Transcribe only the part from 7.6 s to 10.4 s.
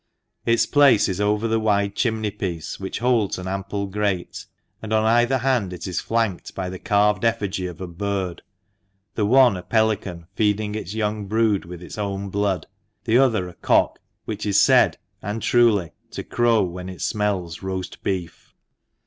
of a bird, the one a pelican